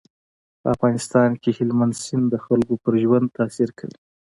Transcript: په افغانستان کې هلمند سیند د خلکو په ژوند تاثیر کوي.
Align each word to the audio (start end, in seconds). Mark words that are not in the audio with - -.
په 0.61 0.67
افغانستان 0.75 1.29
کې 1.41 1.49
هلمند 1.57 1.93
سیند 2.03 2.25
د 2.29 2.35
خلکو 2.45 2.73
په 2.83 2.89
ژوند 3.01 3.33
تاثیر 3.37 3.69
کوي. 3.79 3.97